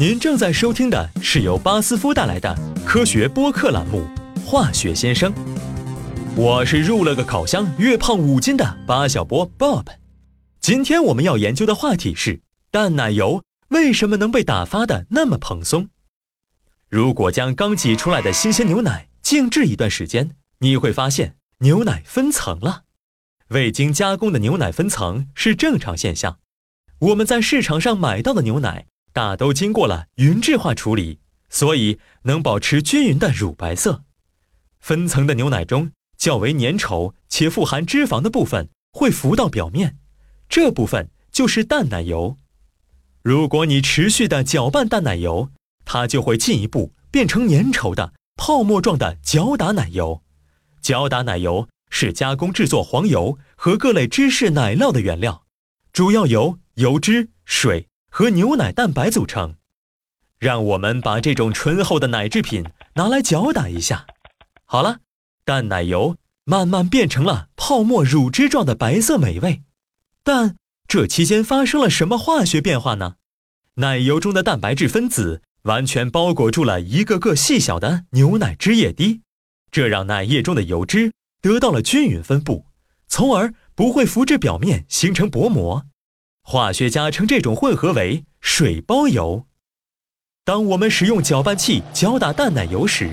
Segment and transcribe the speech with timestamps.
[0.00, 2.56] 您正在收听的是由巴斯夫带来的
[2.86, 4.08] 科学播客栏目
[4.46, 5.30] 《化学先生》，
[6.34, 9.84] 我是入了个烤箱越胖五斤的巴小波 Bob。
[10.58, 12.40] 今天我们要研究的话题是
[12.70, 15.90] 淡奶油为什么能被打发的那么蓬松。
[16.88, 20.30] 如果将刚挤出来的新鲜牛奶静置一段时间，
[20.60, 22.84] 你会发现牛奶分层了。
[23.48, 26.38] 未经加工的牛奶分层是正常现象。
[27.00, 34.04] 我们在市场上买到的牛奶大都经过了匀质化处理，所以能保持均匀的乳白色。
[34.78, 39.98] 分层的牛奶中较为粘稠且富含脂肪的部分会浮到表面，
[40.48, 42.36] 这部分就是淡奶油。
[43.22, 45.50] 如果你持续的搅拌淡奶油，
[45.84, 50.22] 它就会进一步变成粘稠的泡沫状的搅打奶油。
[50.80, 51.68] 搅打奶油。
[51.92, 55.42] 是加工制作黄油和各类芝士奶酪的原料，
[55.92, 59.54] 主要由油脂、水和牛奶蛋白组成。
[60.38, 64.06] 让我们把这种醇厚的奶制品拿来搅打一下。
[64.64, 64.98] 好了，
[65.44, 69.62] 淡奶油慢慢变成了泡沫乳汁状的白色美味。
[70.22, 73.14] 但这期间发生了什么化学变化呢？
[73.74, 79.22] 奶油中的蛋白质分子完全包裹住了一个个细小的牛奶汁液滴，
[79.70, 81.12] 这让奶液中的油脂。
[81.42, 82.66] 得到了均匀分布，
[83.08, 85.86] 从而不会浮至表面形成薄膜。
[86.50, 89.46] 化学家称这种混合为水包油。
[90.44, 93.08] 当我们使用搅拌器搅打淡奶油时，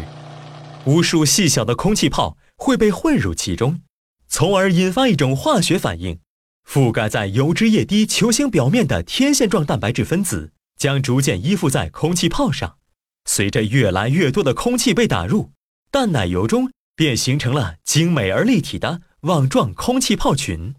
[0.85, 3.81] 无数细小的空气泡会被混入其中，
[4.27, 6.19] 从而引发一种化学反应。
[6.67, 12.77] 覆盖在油脂液滴球形表面的天线状蛋白质分子将逐渐依附在空气泡上。
[13.25, 15.51] 随着越来越多的空气被打入
[15.91, 16.71] 淡奶油中。
[16.95, 20.73] 便形成了精美而立体的网状空气泡群。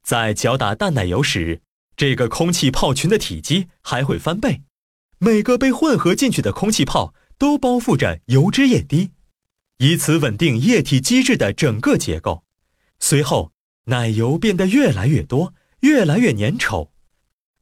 [0.00, 1.60] 在搅打淡奶油时，
[1.96, 4.62] 这个空气泡群的体积还会翻倍，
[5.18, 9.10] 每个被混合进去的空气泡都包覆着油脂液滴，
[9.78, 12.44] 以此稳定液体机制的整个结构。
[12.98, 13.52] 随后，
[13.84, 16.90] 奶油变得越来越多，越来越粘稠。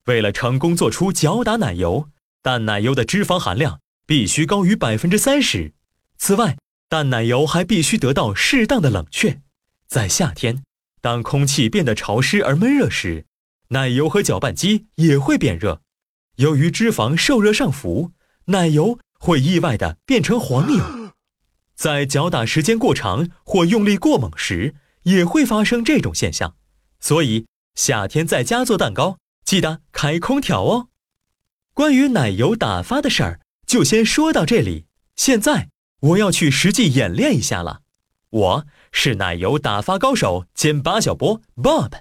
[0.06, 2.08] 为了成功做出搅打奶油，
[2.42, 5.74] 淡奶油的脂肪含量必须高于百分之三十。
[6.16, 6.56] 此外，
[6.88, 9.40] 淡奶油还必须得到适当的冷却，
[9.88, 10.62] 在夏天，
[11.00, 13.26] 当空气变得潮湿而闷热时，
[13.72, 15.82] 奶油和搅拌机也会变热。
[16.36, 18.12] 由于脂肪受热上浮，
[18.46, 21.12] 奶油会意外的变成黄油。
[21.74, 26.56] 在搅打时间过长或用力过猛时，也会发生这种现象。
[27.00, 30.88] 所以，夏天在家做蛋糕，记得开空调哦。
[31.74, 34.86] 关于奶油打发的事儿，就先说到这里。
[35.16, 35.70] 现在。
[36.02, 37.82] 我要去实际演练一下了。
[38.30, 41.92] 我是奶油打发高手兼八小波 Bob。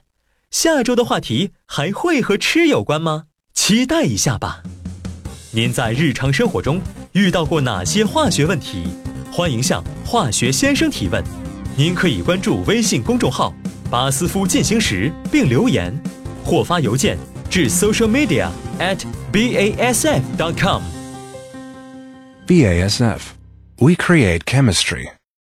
[0.51, 3.23] 下周的话题还会和吃有关吗？
[3.53, 4.61] 期待一下吧。
[5.51, 6.81] 您在日常生活中
[7.13, 8.83] 遇到过哪些化学问题？
[9.31, 11.23] 欢迎向化学先生提问。
[11.77, 13.53] 您可以关注微信公众号
[13.89, 15.97] “巴斯夫进行时”并留言，
[16.43, 17.17] 或发邮件
[17.49, 18.99] 至 social media at
[19.31, 20.81] basf.com。
[22.45, 23.21] BASF
[23.77, 25.07] we create chemistry.